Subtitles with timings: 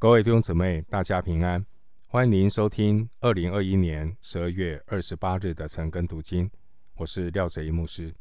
[0.00, 1.62] 各位弟兄姊妹，大家平安！
[2.08, 6.50] 欢迎您收听二零二一年十二月二十八日的晨更读经，
[6.94, 8.14] 我是廖哲一牧师。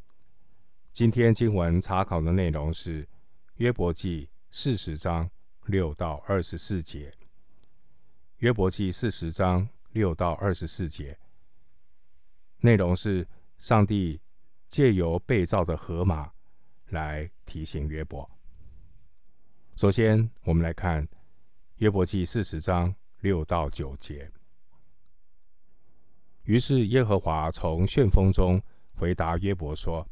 [0.91, 3.07] 今天经文查考的内容是
[3.55, 5.31] 约伯记四十章
[5.67, 7.13] 六到二十四节。
[8.39, 11.17] 约伯记四十章六到二十四节
[12.59, 13.25] 内容是
[13.57, 14.19] 上帝
[14.67, 16.29] 借由被造的河马
[16.89, 18.29] 来提醒约伯。
[19.77, 21.07] 首先，我们来看。
[21.79, 24.29] 约伯记四十章六到九节。
[26.43, 28.61] 于是耶和华从旋风中
[28.95, 30.05] 回答约伯说：“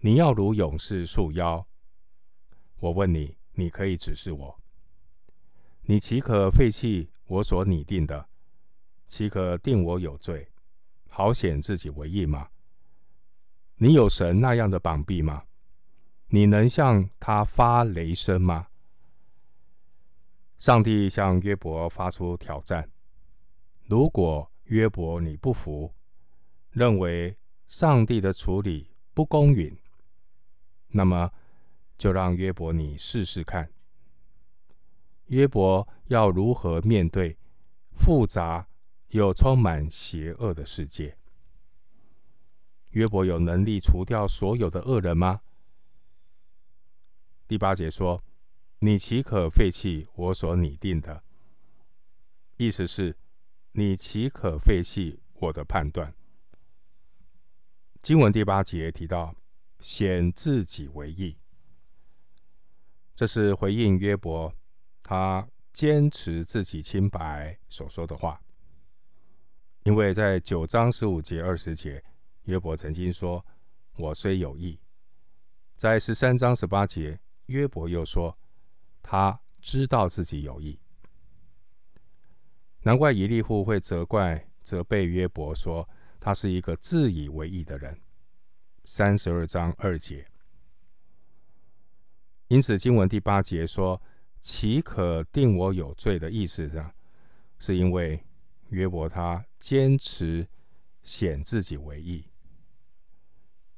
[0.00, 1.66] 你要如勇士束腰。
[2.78, 4.60] 我问你，你可以指示我。
[5.80, 8.28] 你岂可废弃我所拟定的？
[9.06, 10.46] 岂可定我有罪，
[11.08, 12.50] 好显自己为义吗？
[13.76, 15.44] 你有神那样的膀臂吗？
[16.26, 18.66] 你能向他发雷声吗？”
[20.58, 22.90] 上帝向约伯发出挑战：
[23.86, 25.94] 如果约伯你不服，
[26.70, 29.76] 认为上帝的处理不公允，
[30.88, 31.30] 那么
[31.98, 33.70] 就让约伯你试试看。
[35.26, 37.36] 约伯要如何面对
[37.98, 38.66] 复杂
[39.08, 41.18] 又充满邪恶的世界？
[42.90, 45.42] 约伯有能力除掉所有的恶人吗？
[47.46, 48.24] 第八节说。
[48.84, 51.24] 你岂可废弃我所拟定的？
[52.58, 53.16] 意思是，
[53.72, 56.14] 你岂可废弃我的判断？
[58.02, 59.34] 经文第八节提到
[59.80, 61.38] 显自己为义，
[63.14, 64.54] 这是回应约伯
[65.02, 68.38] 他坚持自己清白所说的话。
[69.84, 72.04] 因为在九章十五节、二十节，
[72.42, 73.46] 约伯曾经说
[73.96, 74.78] ：“我虽有义。”
[75.74, 78.38] 在十三章十八节，约伯又说。
[79.06, 80.80] 他知道自己有意，
[82.80, 85.86] 难怪以利户会责怪、责备约伯，说
[86.18, 88.00] 他是一个自以为义的人。
[88.84, 90.26] 三十二章二节，
[92.48, 94.00] 因此经文第八节说
[94.40, 96.94] ：“岂可定我有罪？”的意思上，
[97.58, 98.24] 是因为
[98.70, 100.48] 约伯他坚持
[101.02, 102.24] 显自己为义。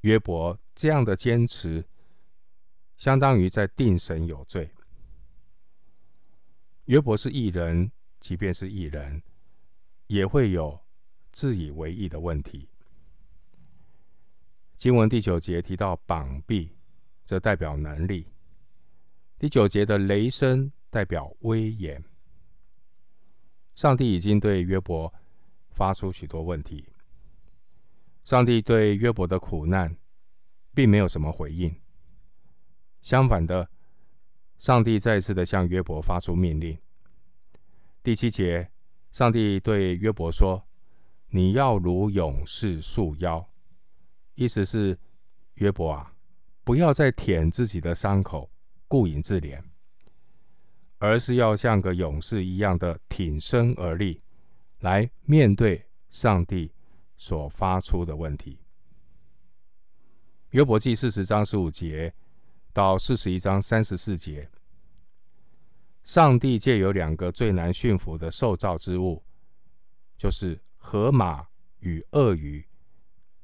[0.02, 1.84] 约伯这样的坚持，
[2.96, 4.70] 相当于在定神有罪。
[6.86, 9.20] 约伯是义人，即便是义人，
[10.06, 10.80] 也会有
[11.32, 12.68] 自以为义的问题。
[14.76, 16.76] 经文第九节提到膀臂，
[17.24, 18.24] 则代表能力；
[19.36, 22.04] 第九节的雷声代表威严。
[23.74, 25.12] 上帝已经对约伯
[25.70, 26.88] 发出许多问题，
[28.22, 29.96] 上帝对约伯的苦难
[30.72, 31.74] 并没有什么回应，
[33.02, 33.68] 相反的。
[34.58, 36.76] 上帝再次的向约伯发出命令。
[38.02, 38.70] 第七节，
[39.10, 40.66] 上帝对约伯说
[41.28, 43.46] ：“你要如勇士束腰。”
[44.34, 44.98] 意思是，
[45.54, 46.12] 约伯啊，
[46.64, 48.50] 不要再舔自己的伤口，
[48.88, 49.62] 顾影自怜，
[50.98, 54.20] 而是要像个勇士一样的挺身而立，
[54.80, 56.72] 来面对上帝
[57.16, 58.58] 所发出的问题。
[60.50, 62.12] 约伯记四十章十五节。
[62.76, 64.46] 到四十一章三十四节，
[66.04, 69.24] 上帝借有两个最难驯服的受造之物，
[70.18, 71.48] 就是河马
[71.78, 72.62] 与鳄鱼，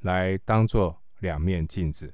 [0.01, 2.13] 来当作两面镜子，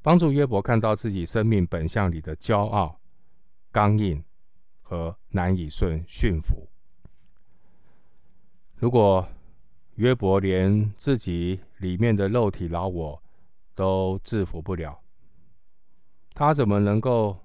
[0.00, 2.98] 帮助约伯看到自己生命本相里的骄傲、
[3.70, 4.24] 刚硬
[4.80, 6.66] 和难以顺驯服。
[8.76, 9.28] 如果
[9.96, 13.22] 约伯连自己里面的肉体老我
[13.74, 15.03] 都制服不了，
[16.34, 17.38] 他怎么能够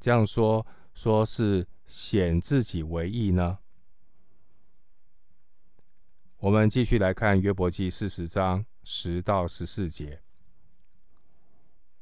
[0.00, 0.64] 这样说？
[0.94, 3.58] 说是显自己为义呢？
[6.38, 10.22] 我们继续来看约伯记四十章十到十四节。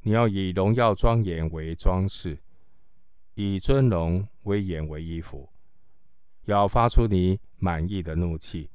[0.02, 2.38] 你要以荣耀庄严为装饰，
[3.34, 5.48] 以尊荣威严为衣服，
[6.44, 8.70] 要发出你满意的怒气，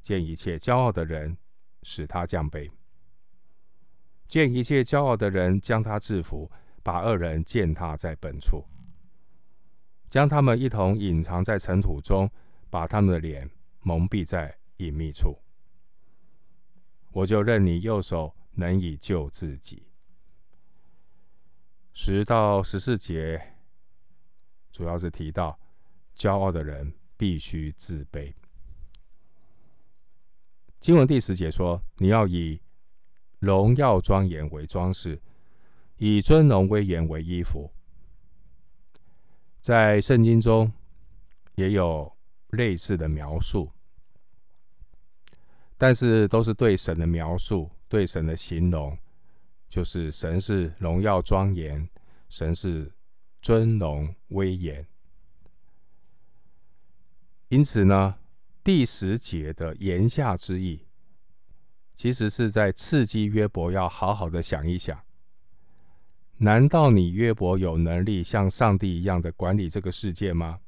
[0.00, 1.36] 见一切骄傲的人，
[1.84, 2.68] 使他降卑；
[4.26, 6.50] 见一切骄傲的人，将他制服。
[6.90, 8.64] 把二人践踏在本处，
[10.08, 12.28] 将他们一同隐藏在尘土中，
[12.68, 13.48] 把他们的脸
[13.82, 15.38] 蒙蔽在隐秘处。
[17.12, 19.86] 我就任你右手能以救自己。
[21.92, 23.40] 十到十四节
[24.72, 25.56] 主要是提到
[26.16, 28.34] 骄傲的人必须自卑。
[30.80, 32.60] 经文第十节说：“你要以
[33.38, 35.22] 荣耀庄严为装饰。”
[36.02, 37.70] 以尊荣威严为衣服，
[39.60, 40.72] 在圣经中
[41.56, 42.10] 也有
[42.52, 43.70] 类似的描述，
[45.76, 48.96] 但是都是对神的描述，对神的形容，
[49.68, 51.86] 就是神是荣耀庄严，
[52.30, 52.90] 神是
[53.42, 54.86] 尊荣威严。
[57.50, 58.16] 因此呢，
[58.64, 60.86] 第十节的言下之意，
[61.94, 64.98] 其实是在刺激约伯要好好的想一想。
[66.42, 70.60] 难道你约伯有能力像上帝一样的管理这个世界吗？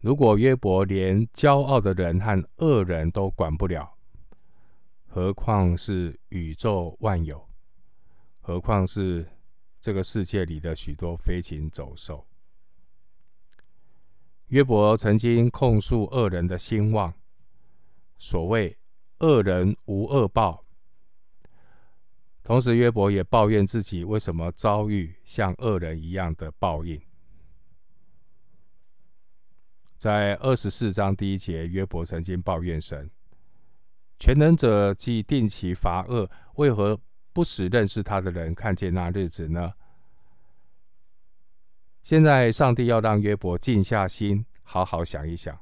[0.00, 3.96] 如果约伯连骄傲的人和恶人都管不了，
[5.06, 7.48] 何况是宇宙万有？
[8.40, 9.24] 何况是
[9.80, 12.26] 这个世界里的许多飞禽走兽？
[14.48, 17.14] 约伯曾经控诉恶人的兴旺，
[18.18, 18.76] 所谓
[19.20, 20.64] “恶人无恶报”。
[22.42, 27.00] 同时，约伯也抱怨自己为什么遭遇像恶人一样的报应。
[29.98, 33.08] 在二十四章第一节，约伯曾经抱怨神
[34.18, 36.98] ：“全能者既定期罚恶，为何
[37.32, 39.72] 不使认识他的人看见那日子呢？”
[42.02, 45.60] 现在，上帝要让约伯静下心，好好想一想：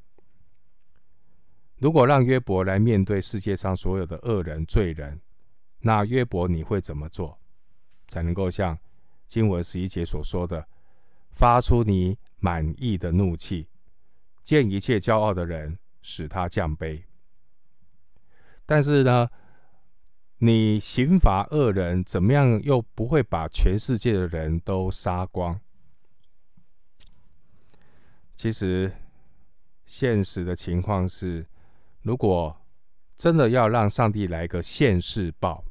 [1.78, 5.20] 如果让约伯来面对世界上所有的恶人、罪人，
[5.80, 7.38] 那约伯，你会怎么做，
[8.08, 8.78] 才能够像
[9.26, 10.66] 经文十一节所说的，
[11.32, 13.68] 发出你满意的怒气，
[14.42, 17.04] 见一切骄傲的人，使他降卑？
[18.66, 19.28] 但是呢，
[20.38, 25.60] 你刑罚恶人，怎么样又不会把全世界的人都杀光？
[28.34, 28.92] 其实，
[29.86, 31.46] 现实的情况是，
[32.02, 32.56] 如果
[33.16, 35.64] 真的要让上帝来个现世报，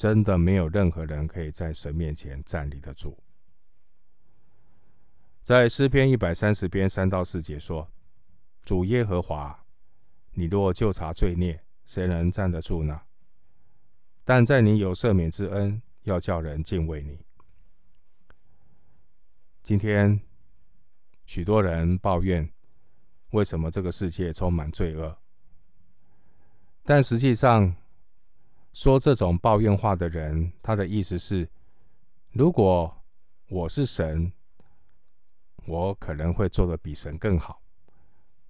[0.00, 3.22] 真的没有任何人可以在神面前站立得住。
[5.42, 7.86] 在诗篇一百三十篇三到四节说
[8.64, 9.62] ：“主耶和华，
[10.32, 12.98] 你若究察罪孽，谁能站得住呢？
[14.24, 17.18] 但在你有赦免之恩，要叫人敬畏你。”
[19.62, 20.18] 今天
[21.26, 22.50] 许多人抱怨，
[23.32, 25.18] 为什么这个世界充满罪恶？
[26.84, 27.76] 但实际上，
[28.72, 31.48] 说这种抱怨话的人，他的意思是：
[32.30, 33.02] 如果
[33.48, 34.32] 我是神，
[35.66, 37.60] 我可能会做得比神更好，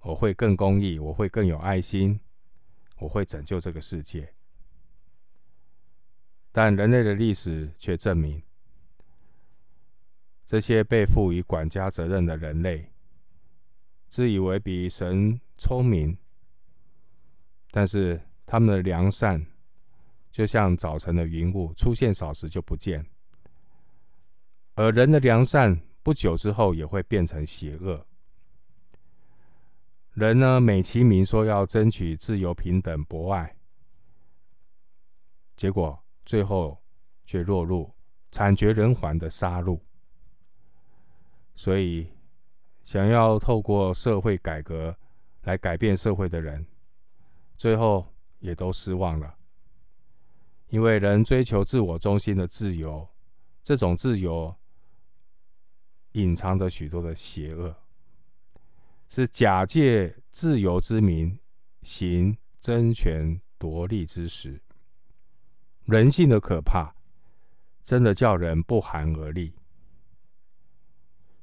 [0.01, 2.19] 我会更公义，我会更有爱心，
[2.99, 4.33] 我会拯救这个世界。
[6.51, 8.43] 但人类的历史却证明，
[10.45, 12.91] 这些被赋予管家责任的人类，
[14.07, 16.15] 自以为比神聪明，
[17.71, 19.47] 但是他们的良善。
[20.31, 23.05] 就像早晨的云雾，出现少时就不见。
[24.75, 28.05] 而人的良善，不久之后也会变成邪恶。
[30.13, 33.55] 人呢，美其名说要争取自由、平等、博爱，
[35.55, 36.81] 结果最后
[37.25, 37.93] 却落入
[38.31, 39.79] 惨绝人寰的杀戮。
[41.53, 42.09] 所以，
[42.83, 44.95] 想要透过社会改革
[45.43, 46.65] 来改变社会的人，
[47.57, 48.05] 最后
[48.39, 49.35] 也都失望了。
[50.71, 53.05] 因为人追求自我中心的自由，
[53.61, 54.55] 这种自由
[56.13, 57.75] 隐藏着许多的邪恶，
[59.09, 61.37] 是假借自由之名
[61.81, 64.61] 行争权夺利之实。
[65.83, 66.95] 人性的可怕，
[67.83, 69.53] 真的叫人不寒而栗。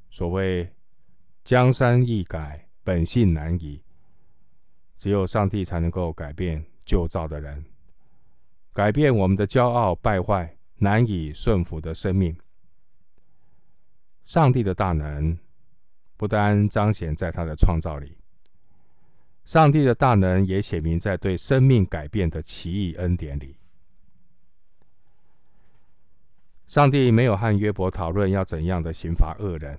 [0.08, 0.74] 所谓
[1.44, 3.82] 江山易改，本性难移，
[4.96, 7.62] 只有上帝才能够改变旧造的人。
[8.72, 12.36] 改变我们的骄傲、败坏、难以顺服的生命。
[14.24, 15.38] 上帝的大能
[16.16, 18.18] 不单彰显在他的创造里，
[19.44, 23.56] 上帝的大能也显明在对生命改变的奇异恩典里。
[26.66, 29.78] 上帝没有和约伯讨论要怎样的刑罚恶人。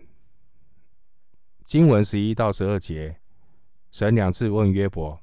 [1.64, 3.18] 经文十一到十二节，
[3.92, 5.22] 神两次问约伯，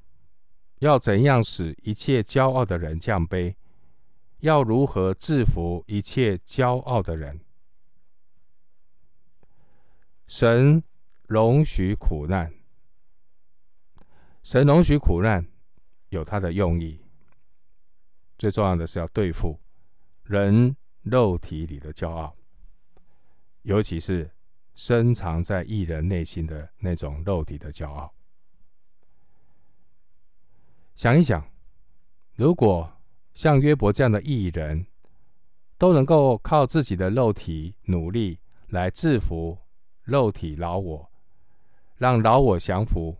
[0.79, 3.55] 要怎样使一切骄傲的人降卑？
[4.39, 7.39] 要如何制服一切骄傲的人？
[10.27, 10.83] 神
[11.25, 12.53] 容许苦难，
[14.43, 15.47] 神容许苦难
[16.09, 17.01] 有他的用意。
[18.37, 19.59] 最重要的是要对付
[20.23, 22.35] 人肉体里的骄傲，
[23.63, 24.29] 尤其是
[24.75, 28.13] 深藏在艺人内心的那种肉体的骄傲。
[30.97, 31.47] 想一想，
[32.37, 32.91] 如果
[33.35, 34.87] 像约伯这样的艺人，
[35.77, 38.39] 都能够靠自己的肉体努力
[38.69, 39.59] 来制服
[40.01, 41.07] 肉体老我，
[41.97, 43.15] 让老我降服。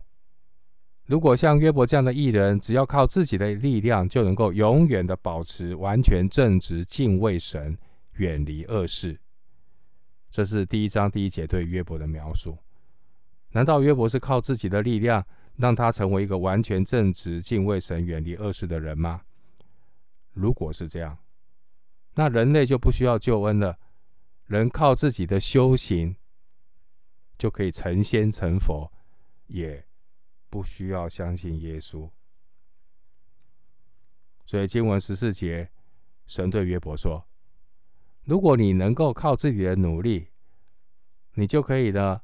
[1.04, 7.78] 如果像约伯这样的艺人，只要靠自己的力量，就能够永远的保持完全正直、敬畏神、
[8.14, 9.20] 远离恶事。
[10.32, 12.58] 这是第一章第一节对约伯的描述。
[13.52, 15.24] 难道约伯是靠自己的力量
[15.58, 19.22] 让他成为一个完全正直、敬畏神、远离恶事的人吗？
[20.32, 21.18] 如果是这样，
[22.14, 23.78] 那人类就不需要救恩了。
[24.46, 26.16] 人靠自己的修行
[27.36, 28.90] 就可以成仙成佛，
[29.48, 29.84] 也
[30.48, 32.08] 不需要相信耶稣。
[34.46, 35.70] 所以经文十四节，
[36.26, 37.28] 神对约伯说
[38.24, 40.28] ：“如果你能够靠自己的努力，
[41.34, 42.22] 你就可以呢。”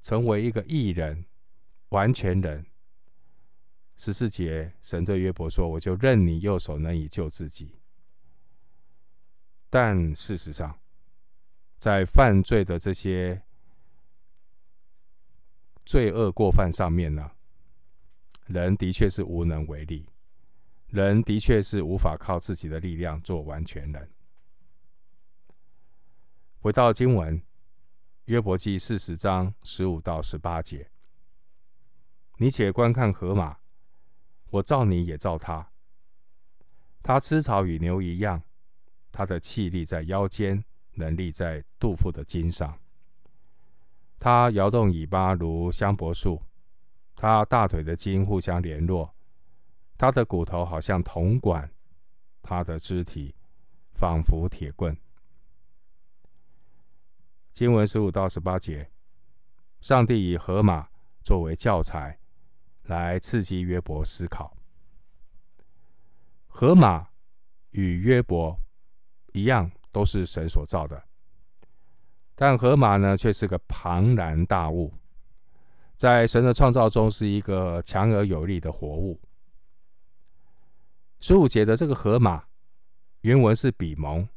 [0.00, 1.26] 成为一个义人、
[1.92, 2.66] 完全人。
[3.96, 7.78] 十四节，神对约伯说：“我就认你右手能以救自己。”
[9.70, 10.80] 但事实上，
[11.78, 13.42] 在犯罪的这些
[15.84, 17.30] 罪恶过犯上面呢，
[18.46, 20.08] 人的确是无能为力，
[20.88, 24.10] 人的确是无法靠自己的力量做完全人。
[26.58, 27.40] 回到经文。
[28.26, 30.91] 约伯记四十章十五到十八节，
[32.38, 33.58] 你且观看河马，
[34.50, 35.70] 我造你也造他。
[37.02, 38.42] 他吃草与牛一样，
[39.10, 42.78] 他的气力在腰间，能力在肚腹的筋上。
[44.18, 46.40] 他摇动尾巴如香柏树，
[47.16, 49.12] 他大腿的筋互相联络，
[49.98, 51.70] 他的骨头好像铜管，
[52.40, 53.34] 他的肢体
[53.92, 54.96] 仿佛铁棍。
[57.52, 58.90] 经文十五到十八节，
[59.80, 60.88] 上帝以河马
[61.24, 62.18] 作为教材，
[62.84, 64.56] 来刺激约伯思考。
[66.46, 67.08] 河马
[67.70, 68.58] 与约伯
[69.32, 71.02] 一样，都是神所造的，
[72.34, 74.92] 但河马呢，却是个庞然大物，
[75.96, 79.20] 在神的创造中是一个强而有力的活物。
[81.20, 82.44] 十五节的这个河马，
[83.20, 84.28] 原文是比蒙，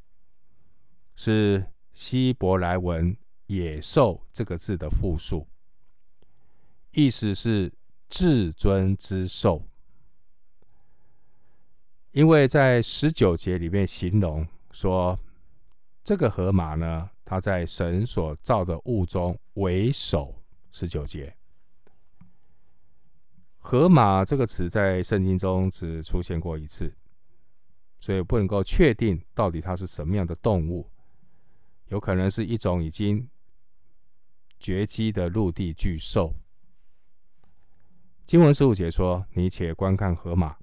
[1.16, 1.68] 是。
[1.96, 3.16] 希伯来文
[3.48, 5.48] “野兽”这个字的复数，
[6.92, 7.72] 意思是
[8.10, 9.68] 至尊之兽。
[12.12, 15.20] 因为在十九节里面形容说，
[16.04, 20.42] 这个河马呢，它在神所造的物中为首。
[20.78, 21.34] 十九节，
[23.60, 26.94] 河马这个词在圣经中只出现过一次，
[27.98, 30.92] 所以不能够确定到底它是什么样的动物。
[31.88, 33.30] 有可能是一种已经
[34.60, 36.36] 绝迹的陆地巨兽。
[38.26, 40.58] 经文十五节说：“你且观看河马。”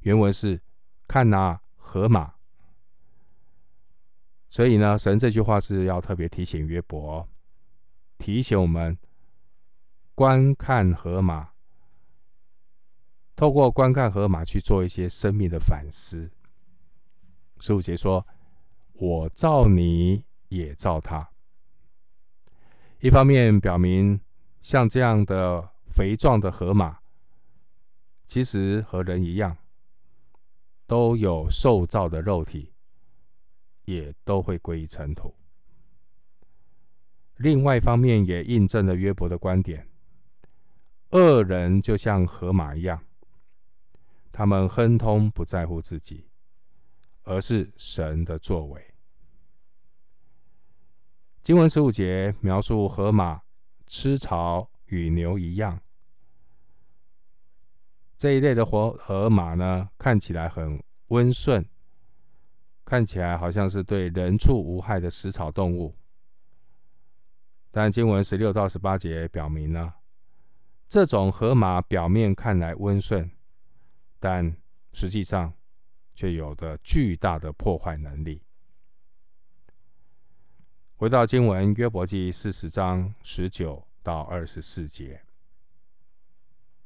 [0.00, 0.60] 原文是
[1.06, 2.34] “看哪，河马”。
[4.48, 7.28] 所以呢，神这句话是要特别提醒约伯，
[8.18, 8.98] 提醒我们
[10.14, 11.50] 观看河马，
[13.36, 16.30] 透过观看河马去做一些生命的反思。
[17.60, 18.26] 十五节说。
[18.94, 21.28] 我造你也造他，
[23.00, 24.20] 一方面表明
[24.60, 27.00] 像这样的肥壮的河马，
[28.24, 29.58] 其实和人一样，
[30.86, 32.72] 都有受造的肉体，
[33.84, 35.34] 也都会归于尘土。
[37.36, 39.86] 另外一方面也印证了约伯的观点：
[41.10, 43.04] 恶人就像河马一样，
[44.32, 46.26] 他们亨通不在乎自己，
[47.24, 48.94] 而是神的作为。
[51.42, 53.42] 经文十五节描述河马
[53.84, 55.80] 吃草与牛一样，
[58.18, 61.66] 这一类的活河马呢，看起来很温顺，
[62.84, 65.96] 看起来好像是对人畜无害的食草动物。
[67.70, 69.94] 但经文十六到十八节表明呢，
[70.86, 73.30] 这种河马表面看来温顺，
[74.20, 74.54] 但
[74.92, 75.54] 实际上
[76.14, 78.42] 却有着巨大的破坏能力。
[80.96, 85.22] 回到经文，约伯记四十章十九到二十四节，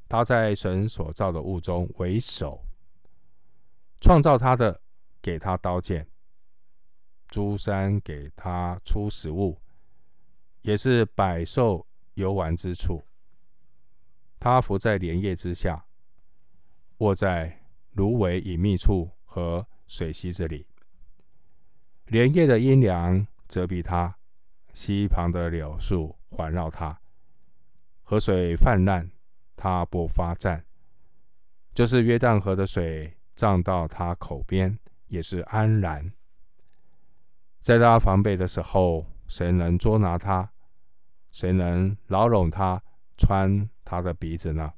[0.09, 2.65] 他在神所造的物中为首，
[4.01, 4.81] 创造他的
[5.21, 6.07] 给他刀剑，
[7.29, 9.61] 诸山给他出食物，
[10.63, 13.05] 也是百兽游玩之处。
[14.39, 15.87] 他伏在莲叶之下，
[16.99, 20.67] 卧在芦苇隐秘处和水溪子里，
[22.07, 23.27] 莲叶的阴凉。
[23.49, 24.19] 遮蔽他，
[24.73, 27.01] 溪旁的柳树环绕他，
[28.09, 29.11] 河水泛滥，
[29.57, 30.65] 他不发战。
[31.75, 36.13] 就是约旦河的水涨到他口边，也是安然，
[37.61, 40.53] 在他防备的时候，谁能捉拿他？
[41.33, 42.81] 谁能牢笼他、
[43.17, 44.73] 穿他的鼻子呢？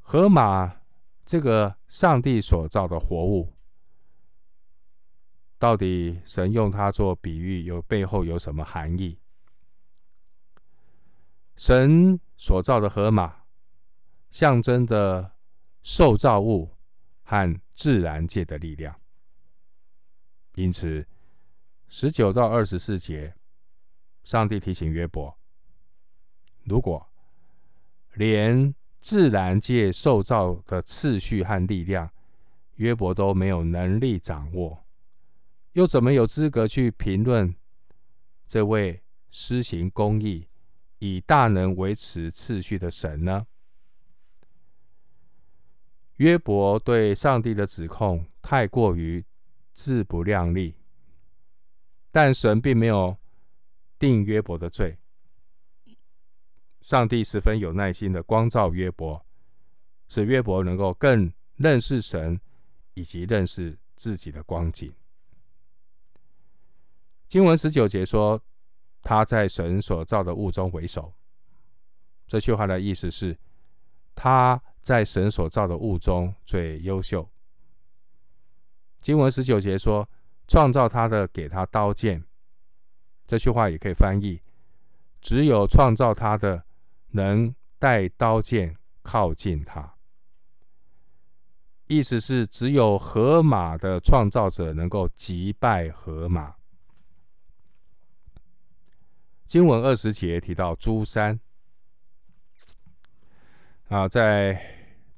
[0.00, 0.80] 河马
[1.24, 3.54] 这个上帝所造的活物，
[5.56, 9.20] 到底神用它做比喻，有背后有什么含义？
[11.58, 13.42] 神所造的河马，
[14.30, 15.32] 象征的
[15.82, 16.70] 受造物
[17.24, 19.00] 和自然界的力量。
[20.54, 21.04] 因此，
[21.88, 23.34] 十九到二十四节，
[24.22, 25.36] 上帝提醒约伯：
[26.62, 27.04] 如果
[28.14, 32.08] 连自然界受造的次序和力量，
[32.76, 34.84] 约伯都没有能力掌握，
[35.72, 37.52] 又怎么有资格去评论
[38.46, 40.47] 这位施行公义、
[40.98, 43.46] 以大能维持次序的神呢？
[46.16, 49.24] 约伯对上帝的指控太过于
[49.72, 50.74] 自不量力，
[52.10, 53.16] 但神并没有
[53.98, 54.98] 定约伯的罪。
[56.80, 59.24] 上帝十分有耐心的光照约伯，
[60.08, 62.40] 使约伯能够更认识神，
[62.94, 64.92] 以及认识自己的光景。
[67.28, 68.42] 经文十九节说
[69.08, 71.14] ：“他在神所造的物中为首。”
[72.28, 73.38] 这句话的意思是，
[74.14, 77.26] 他在神所造的物中最优秀。
[79.00, 80.06] 经文十九节说
[80.46, 82.22] ：“创造他的给他刀剑。”
[83.26, 84.42] 这句话也可以翻译
[85.22, 86.64] ：“只有创造他的。”
[87.12, 89.94] 能带刀剑靠近他，
[91.86, 96.57] 意思是只有河马的创造者能够击败河马。
[99.48, 101.40] 经文二十节提到诸山
[103.88, 104.62] 啊，在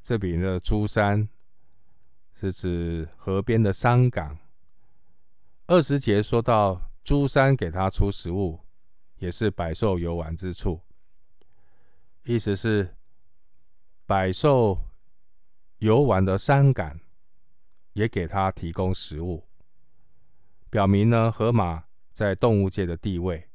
[0.01, 1.29] 这里的诸山
[2.35, 4.39] 是指河边的山岗。
[5.67, 8.61] 二十节说到诸山给他出食物，
[9.17, 10.81] 也是百兽游玩之处。
[12.23, 12.95] 意思是，
[14.07, 14.79] 百兽
[15.79, 17.01] 游玩的山岗
[17.95, 19.49] 也给他提供食物，
[20.71, 23.50] 表明呢，河马在动物界的地位。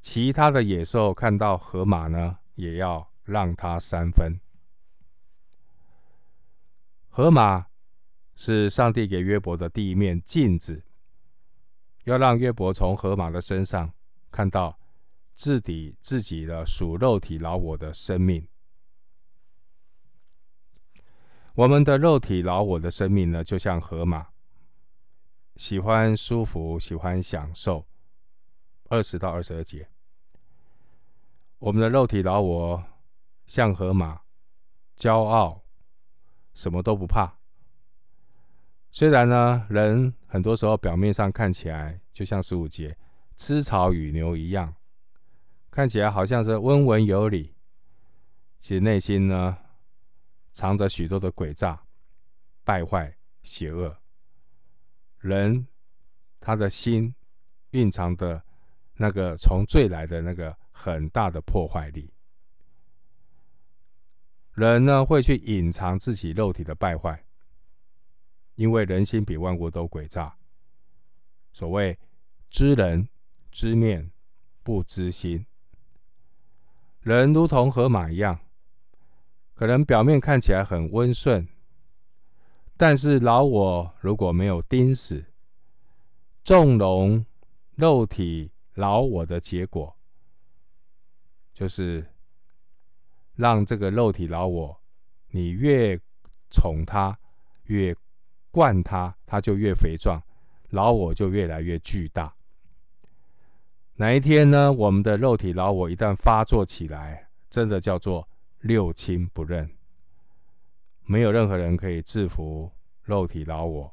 [0.00, 4.40] 其他的野兽看到河马呢，也要让他三分。
[7.08, 7.66] 河马
[8.34, 10.84] 是上帝给约伯的第一面镜子，
[12.04, 13.92] 要让约伯从河马的身上
[14.30, 14.78] 看到。
[15.32, 18.46] 自己自己的属肉体老我的生命，
[21.54, 24.26] 我们的肉体老我的生命呢，就像河马，
[25.56, 27.86] 喜欢舒服，喜欢享受。
[28.90, 29.88] 二十到二十二节，
[31.60, 32.84] 我们的肉体老我
[33.46, 34.22] 像河马，
[34.96, 35.62] 骄傲，
[36.54, 37.38] 什么都不怕。
[38.90, 42.98] 虽然呢，人很多时候表面上看起来就像十五节，
[43.36, 44.74] 吃草与牛一样。
[45.70, 47.54] 看起来好像是温文有礼，
[48.60, 49.56] 其实内心呢，
[50.50, 51.80] 藏着许多的诡诈、
[52.64, 53.96] 败坏、邪恶。
[55.18, 55.68] 人
[56.40, 57.14] 他的心
[57.70, 58.42] 蕴藏的
[59.02, 62.12] 那个从罪来的那个很大的破坏力。
[64.52, 67.24] 人呢会去隐藏自己肉体的败坏，
[68.56, 70.36] 因为人心比万物都诡诈。
[71.50, 71.98] 所谓
[72.50, 73.08] 知人
[73.50, 74.10] 知面
[74.62, 75.46] 不知心。
[77.00, 78.38] 人如同河马一样，
[79.54, 81.48] 可能表面看起来很温顺，
[82.76, 85.24] 但是老我如果没有钉死，
[86.44, 87.24] 纵容
[87.76, 89.94] 肉体劳我的结果，
[91.52, 92.14] 就是
[93.36, 94.80] 让这个肉体劳我，
[95.28, 96.00] 你越
[96.50, 97.18] 宠它，
[97.64, 97.94] 越
[98.50, 100.22] 惯它，它就越肥壮，
[100.70, 102.34] 劳我就越来越巨大。
[103.96, 104.72] 哪一天呢？
[104.72, 108.26] 我们的肉体老我一旦发作起来，真的叫做
[108.60, 109.70] 六亲不认，
[111.04, 113.92] 没有任何人可以制服肉体老我。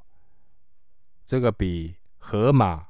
[1.25, 2.87] 这个比河马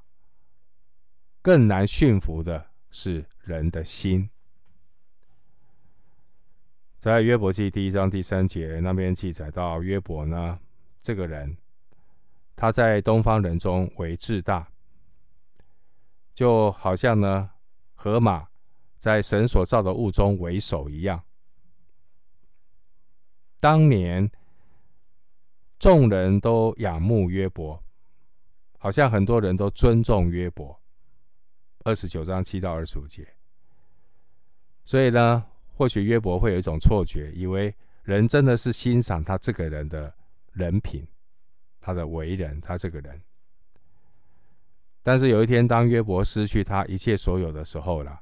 [1.48, 4.30] 更难驯服的是人的心。
[7.00, 10.60] 在约伯记第一章第三节那边记载到，约伯呢，
[11.00, 11.58] 这个人
[12.54, 14.68] 他在东方人中为至大。
[16.34, 17.50] 就好像呢，
[17.94, 18.50] 河马
[18.98, 21.24] 在神所造的物中为首一样。
[23.62, 24.30] 当年
[25.80, 27.82] 众人都仰慕约伯，
[28.78, 30.78] 好像很多人都尊重约伯。
[31.88, 33.26] 二十九章七到二十五节。
[34.84, 37.73] 所以呢，或许约伯会有一种错觉，以为
[38.04, 40.13] 人真的是欣赏他这个人的
[40.52, 41.08] 人品，
[41.80, 43.21] 他的为人，他这个人
[45.02, 48.19] 但是有一天，当约伯失去他一切所有的时候了，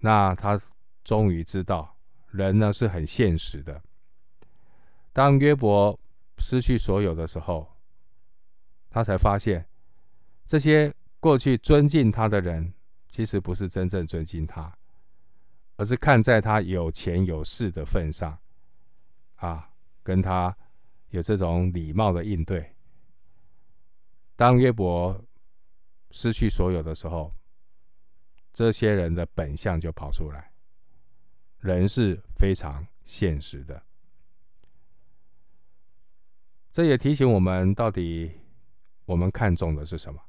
[0.00, 0.60] 那他
[1.02, 1.96] 终于知道，
[2.30, 3.80] 人呢是很现实的。
[5.14, 5.98] 当约伯
[6.36, 7.66] 失去所有的时候，
[8.90, 9.64] 他才发现，
[10.44, 12.72] 这些过去尊敬他的人，
[13.08, 14.76] 其实不是真正尊敬他，
[15.76, 18.38] 而是看在他有钱有势的份上，
[19.36, 19.70] 啊，
[20.02, 20.56] 跟他
[21.10, 22.74] 有这种礼貌的应对。
[24.36, 25.24] 当约伯
[26.12, 27.34] 失去所有的时候，
[28.52, 30.52] 这些人的本相就跑出来。
[31.58, 33.82] 人是非常现实的，
[36.70, 38.30] 这也提醒我们，到底
[39.06, 40.22] 我们看重的是什么？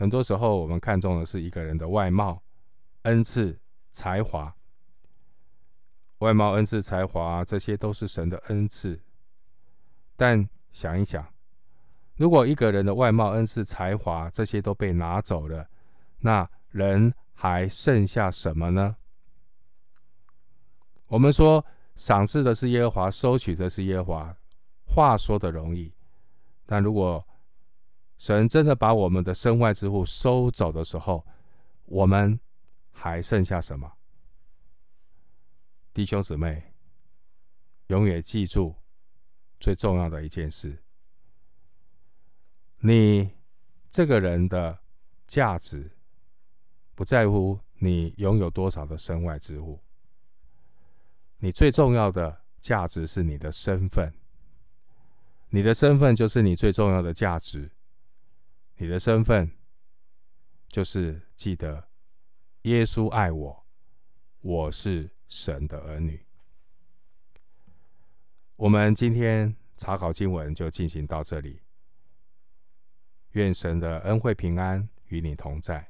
[0.00, 2.42] 很多时候，我们看重的是一个人的外貌、
[3.02, 3.60] 恩赐、
[3.90, 4.50] 才华。
[6.20, 8.98] 外貌、恩赐、才华，这些都是神的恩赐。
[10.16, 11.22] 但想一想。
[12.16, 15.68] 如果一个人的外貌、恩赐、才华这些都被拿走了，
[16.20, 18.96] 那人还剩下什么呢？
[21.08, 21.62] 我们说，
[21.94, 24.36] 赏赐的是耶和华，收取的是耶和华。
[24.86, 25.92] 话说的容易，
[26.64, 27.22] 但如果
[28.20, 31.26] 神真的把我们的身外之物收走的时候，
[31.86, 32.38] 我们
[32.90, 33.90] 还剩下什么？
[35.94, 36.74] 弟兄姊妹，
[37.86, 38.74] 永远记住
[39.58, 40.76] 最重要的一件事。
[42.80, 43.30] 你
[43.88, 44.78] 这个人的
[45.26, 45.90] 价值，
[46.94, 49.80] 不在乎你拥有多少的身外之物。
[51.38, 54.12] 你最重要的价值是你的身份，
[55.48, 57.70] 你的身份就是你最重要的价值。
[58.80, 59.50] 你的身份
[60.68, 61.90] 就是记得
[62.62, 63.66] 耶稣爱我，
[64.40, 66.24] 我是神的儿女。
[68.56, 71.60] 我们今天查考经文就进行到这里。
[73.32, 75.89] 愿神的恩惠平安与你同在。